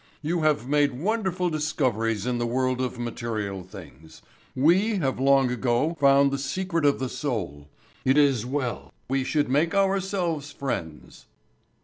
You 0.23 0.41
have 0.41 0.67
made 0.67 0.99
wonderful 0.99 1.51
discoveries 1.51 2.25
in 2.25 2.39
the 2.39 2.47
world 2.47 2.81
of 2.81 2.97
material 2.97 3.61
things. 3.61 4.23
We 4.55 4.95
have 4.95 5.19
long 5.19 5.51
ago 5.51 5.95
found 5.99 6.31
the 6.31 6.39
secret 6.39 6.85
of 6.85 6.97
the 6.97 7.07
soul. 7.07 7.69
It 8.03 8.17
is 8.17 8.43
well 8.43 8.91
we 9.07 9.23
should 9.23 9.47
make 9.47 9.75
ourselves 9.75 10.51
friends." 10.51 11.27